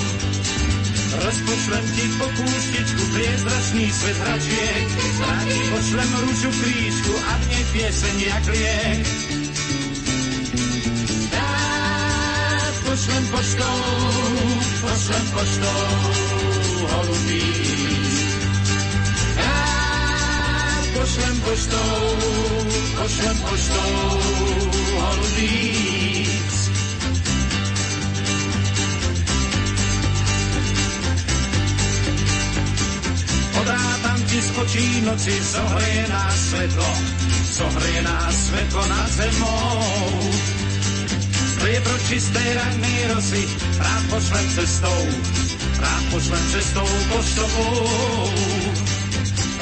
[1.19, 4.87] Rozpošlem ti po kúštičku priezračný svet hračiek,
[5.19, 9.03] rádi pošlem rúžu krížku a v nej pieseň jak liek.
[11.35, 13.79] Rád pošlem poštou,
[14.79, 15.83] pošlem poštou
[16.87, 17.47] holubí.
[19.43, 21.95] Rád pošlem poštou,
[22.95, 23.93] pošlem poštou
[25.03, 26.08] holubíc.
[34.59, 36.91] Odrátam ti z očí noci, zohreje nás svetlo,
[37.53, 39.79] zohreje nás svetlo nad zemou.
[41.55, 43.43] Striebro čisté rannej rosy,
[43.79, 45.01] rád pošlem cestou,
[45.79, 48.31] rád pošlem cestou poštovou.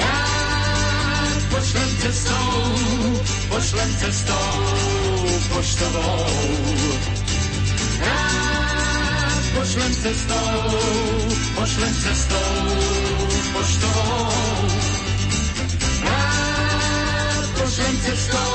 [0.01, 2.49] Rád pošlem cestou,
[3.49, 4.49] pošlem cestou
[5.53, 6.25] poštovou.
[8.01, 10.57] Rád pošlem cestou,
[11.57, 13.16] pošlem cestou
[13.57, 14.29] poštovou.
[16.05, 18.53] Rád pošlem cestou,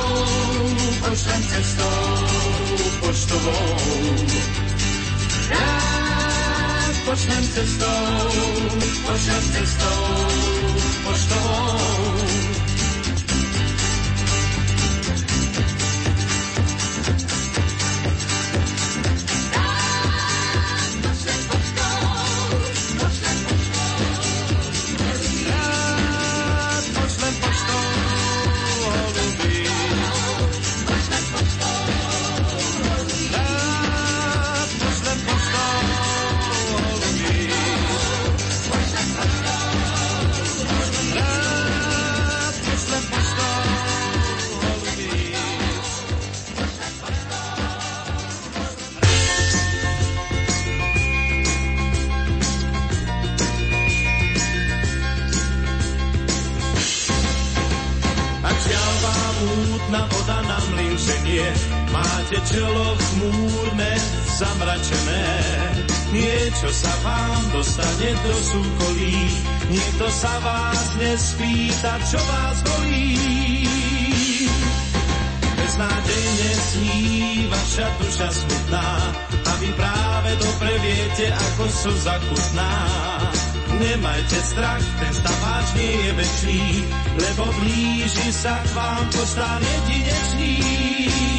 [1.02, 1.90] pošlem cestou
[3.00, 3.78] poštovou.
[5.50, 8.30] Rád pošlem cestou,
[9.06, 10.06] pošlem cestou
[11.04, 12.21] poštovou.
[70.12, 73.16] Sa vás nespýta, čo vás bolí.
[75.56, 77.00] Beznádejne sní
[77.48, 78.90] vaša duša smutná
[79.32, 82.74] a vy práve dobre viete, ako sú zakutná.
[83.72, 86.64] Nemajte strach, ten stav váš nie je večný,
[87.16, 91.31] lebo blíži sa k vám postán jedinečný.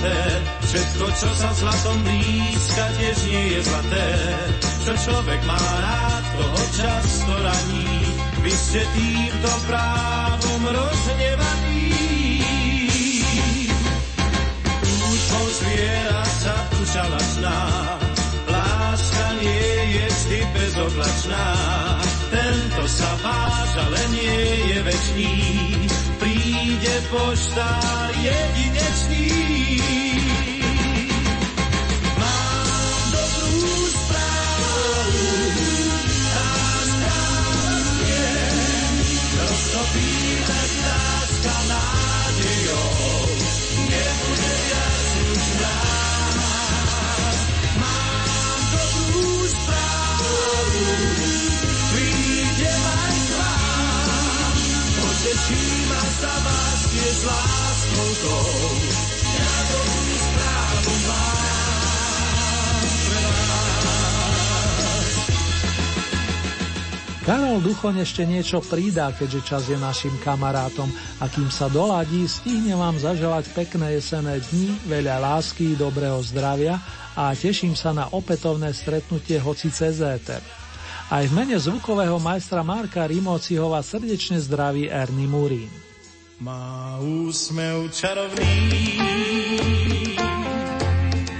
[0.00, 0.20] Polaté.
[0.70, 4.08] Všetko, čo sa zlatom blízka, tiež nie je zlaté.
[4.84, 7.92] Čo človek má rád, toho často raní.
[8.40, 11.92] Vy ste týmto právom rozhnevaní.
[14.80, 17.60] Túžbou zvieraca duša lačná,
[18.48, 19.68] láska nie
[20.00, 21.46] je vždy bezoblačná.
[22.30, 24.40] Tento sa váš, ale nie
[24.70, 25.34] je večný,
[26.80, 30.09] príde poštár jedinečný.
[67.30, 70.90] Karol Duchoň ešte niečo pridá, keďže čas je našim kamarátom
[71.20, 76.80] a kým sa doladí, stihne vám zaželať pekné jesené dni, veľa lásky, dobrého zdravia
[77.14, 80.40] a teším sa na opätovné stretnutie hoci cez éter.
[81.06, 85.89] Aj v mene zvukového majstra Marka Rimóciho vás srdečne zdraví Ernie Murín.
[86.40, 88.96] Má úsmev čarovný,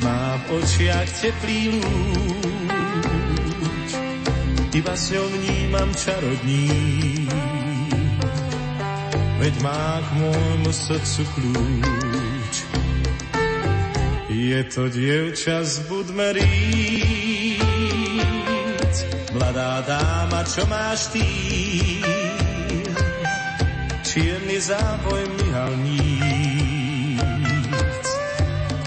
[0.04, 3.96] má v očiach teplý lúč,
[4.76, 6.68] iba s ňou vnímam čarodní,
[9.40, 12.54] veď má k môjmu srdcu kľúč.
[14.28, 16.44] Je to dievča z Budmeríc,
[19.32, 22.19] mladá dáma, čo má štýl,
[24.10, 27.22] čierny záboj myhalníc.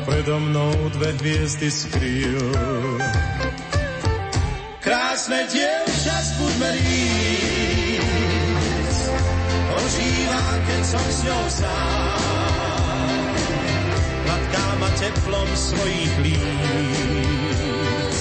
[0.03, 2.51] Predo mnou dve hviezdy skryl.
[4.83, 8.03] Krásne dievča z Budmeríc,
[9.79, 13.23] ožíva, keď som s ňou sám.
[14.27, 18.15] Hladká ma teplom svojich líc,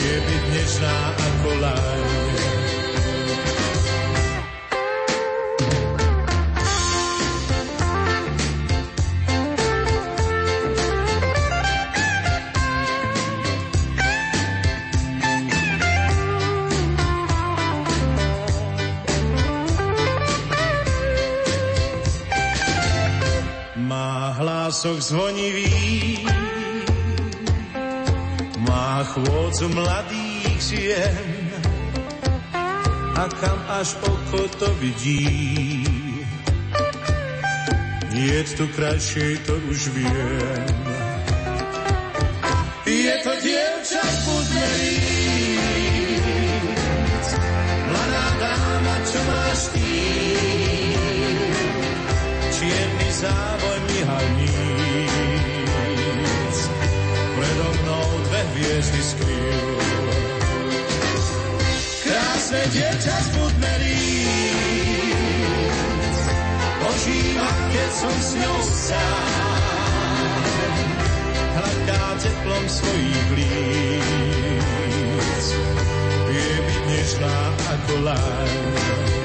[0.00, 2.61] je byť nežná ako laň.
[24.82, 26.26] Hlások zvonivý,
[28.66, 31.54] má chôdzu mladých žien
[33.14, 35.86] a kam až oko to vidí.
[38.10, 40.81] Je tu krajšej, to už viem.
[59.02, 59.82] Skryl.
[62.06, 63.98] Krásne dievča z Budmeríc,
[66.86, 70.38] ožíva, keď som s ňou sám,
[71.58, 75.46] hladká teplom svojich líc,
[76.30, 77.38] vie byť nežná
[77.74, 79.21] ako láň.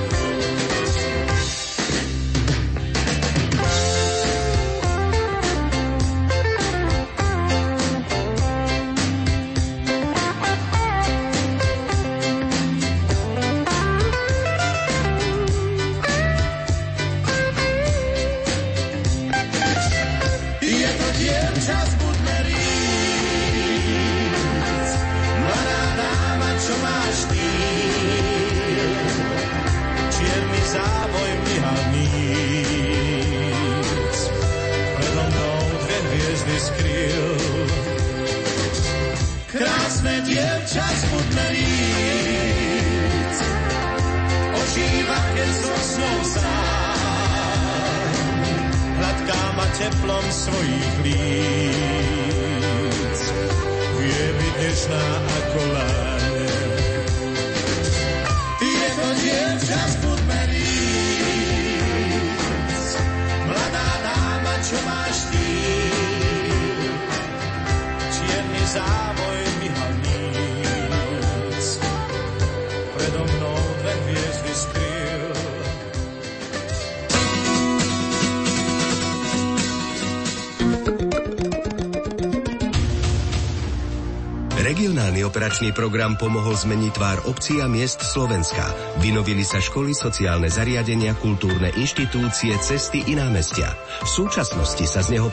[85.57, 88.61] Operačný program pomohol zmeniť tvár obcí a miest Slovenska.
[89.01, 93.73] Vynovili sa školy, sociálne zariadenia, kultúrne inštitúcie, cesty i námestia.
[94.05, 95.25] V súčasnosti sa z neho